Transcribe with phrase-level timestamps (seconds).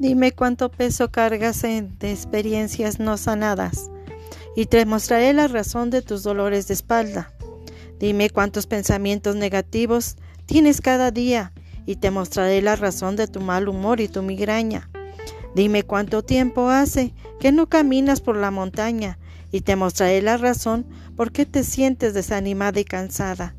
[0.00, 3.90] Dime cuánto peso cargas en de experiencias no sanadas
[4.56, 7.34] y te mostraré la razón de tus dolores de espalda.
[7.98, 10.16] Dime cuántos pensamientos negativos
[10.46, 11.52] tienes cada día
[11.84, 14.88] y te mostraré la razón de tu mal humor y tu migraña.
[15.54, 19.18] Dime cuánto tiempo hace que no caminas por la montaña
[19.52, 23.54] y te mostraré la razón por qué te sientes desanimada y cansada.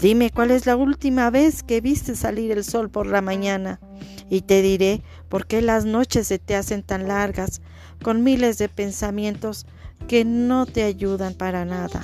[0.00, 3.80] Dime cuál es la última vez que viste salir el sol por la mañana
[4.28, 7.62] y te diré por qué las noches se te hacen tan largas
[8.02, 9.66] con miles de pensamientos
[10.08, 12.02] que no te ayudan para nada.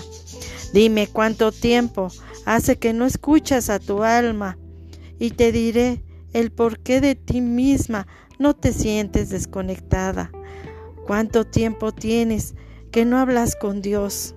[0.73, 2.09] Dime cuánto tiempo
[2.47, 4.57] hace que no escuchas a tu alma
[5.19, 8.07] y te diré el por qué de ti misma
[8.39, 10.31] no te sientes desconectada.
[11.07, 12.55] ¿Cuánto tiempo tienes
[12.93, 14.35] que no hablas con Dios?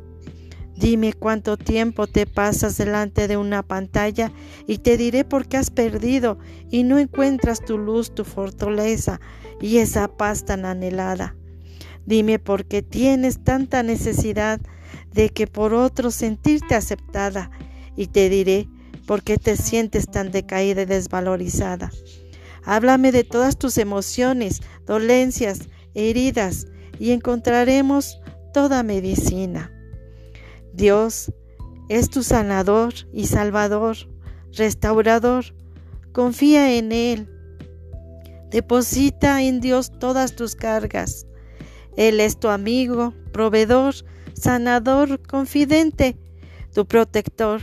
[0.75, 4.31] Dime cuánto tiempo te pasas delante de una pantalla
[4.67, 6.39] y te diré por qué has perdido
[6.71, 9.21] y no encuentras tu luz, tu fortaleza
[9.61, 11.35] y esa paz tan anhelada.
[12.05, 14.59] Dime por qué tienes tanta necesidad
[15.13, 17.51] de que por otro sentirte aceptada
[17.95, 18.67] y te diré
[19.05, 21.91] por qué te sientes tan decaída y desvalorizada.
[22.65, 26.67] Háblame de todas tus emociones, dolencias, heridas
[26.99, 28.19] y encontraremos
[28.53, 29.71] toda medicina.
[30.73, 31.31] Dios
[31.87, 33.95] es tu sanador y salvador,
[34.53, 35.45] restaurador.
[36.11, 37.29] Confía en Él.
[38.49, 41.27] Deposita en Dios todas tus cargas.
[41.95, 43.93] Él es tu amigo, proveedor,
[44.33, 46.17] sanador, confidente,
[46.73, 47.61] tu protector.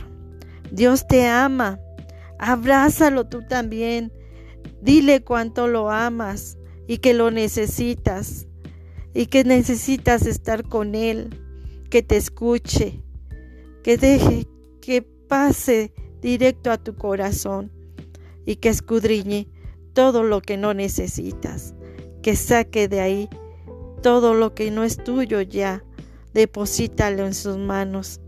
[0.71, 1.79] Dios te ama.
[2.39, 4.13] Abrázalo tú también.
[4.81, 8.47] Dile cuánto lo amas y que lo necesitas
[9.13, 11.29] y que necesitas estar con Él
[11.91, 13.03] que te escuche,
[13.83, 14.47] que deje
[14.79, 17.69] que pase directo a tu corazón
[18.45, 19.49] y que escudriñe
[19.93, 21.75] todo lo que no necesitas,
[22.23, 23.29] que saque de ahí
[24.01, 25.83] todo lo que no es tuyo ya,
[26.33, 28.21] deposítalo en sus manos.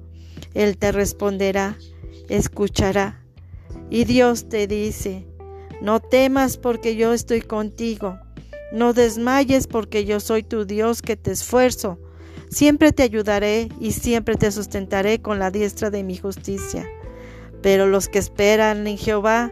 [0.54, 1.78] Él te responderá,
[2.28, 3.24] escuchará.
[3.90, 5.26] Y Dios te dice,
[5.82, 8.20] no temas porque yo estoy contigo,
[8.74, 11.98] no desmayes porque yo soy tu Dios que te esfuerzo
[12.54, 16.88] Siempre te ayudaré y siempre te sustentaré con la diestra de mi justicia.
[17.64, 19.52] Pero los que esperan en Jehová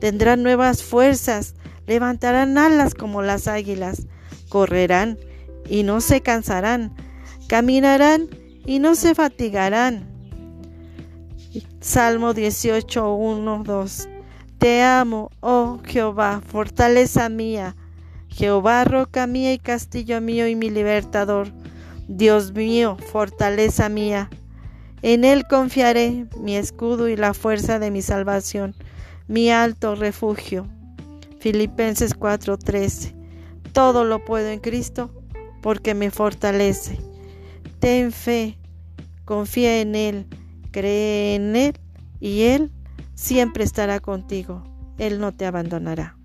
[0.00, 1.54] tendrán nuevas fuerzas,
[1.86, 4.06] levantarán alas como las águilas,
[4.48, 5.18] correrán
[5.68, 6.94] y no se cansarán,
[7.48, 8.30] caminarán
[8.64, 10.06] y no se fatigarán.
[11.80, 14.08] Salmo 18, 1, 2.
[14.56, 17.76] Te amo, oh Jehová, fortaleza mía,
[18.28, 21.52] Jehová, roca mía y castillo mío y mi libertador.
[22.08, 24.30] Dios mío, fortaleza mía.
[25.02, 28.74] En Él confiaré, mi escudo y la fuerza de mi salvación,
[29.28, 30.66] mi alto refugio.
[31.38, 33.14] Filipenses 4:13.
[33.72, 35.10] Todo lo puedo en Cristo
[35.62, 36.98] porque me fortalece.
[37.78, 38.58] Ten fe,
[39.24, 40.26] confía en Él,
[40.72, 41.78] cree en Él
[42.20, 42.72] y Él
[43.14, 44.64] siempre estará contigo.
[44.96, 46.17] Él no te abandonará.